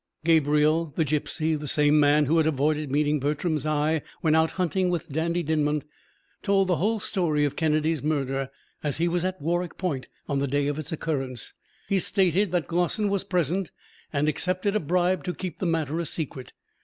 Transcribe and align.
Gabriel, 0.23 0.85
the 0.95 1.05
gipsy, 1.05 1.53
the 1.53 1.67
same 1.67 1.99
man 1.99 2.25
who 2.25 2.37
had 2.39 2.47
avoided 2.47 2.89
meeting 2.89 3.19
Bertram's 3.19 3.67
eye 3.67 4.01
when 4.21 4.33
out 4.33 4.49
hunting 4.53 4.89
with 4.89 5.11
Dandie 5.11 5.43
Dinmont, 5.43 5.83
told 6.41 6.67
the 6.69 6.77
whole 6.77 6.99
story 6.99 7.45
of 7.45 7.55
Kennedy's 7.55 8.01
murder, 8.01 8.49
as 8.81 8.97
he 8.97 9.07
was 9.07 9.23
at 9.23 9.39
Warroch 9.39 9.77
Point 9.77 10.07
on 10.27 10.39
the 10.39 10.47
day 10.47 10.65
of 10.65 10.79
its 10.79 10.91
occurrence. 10.91 11.53
He 11.87 11.99
stated 11.99 12.51
that 12.51 12.65
Glossin 12.65 13.09
was 13.09 13.23
present 13.23 13.69
and 14.11 14.27
accepted 14.27 14.75
a 14.75 14.79
bribe 14.79 15.23
to 15.25 15.35
keep 15.35 15.59
the 15.59 15.67
matter 15.67 15.99
a 15.99 16.07
secret. 16.07 16.51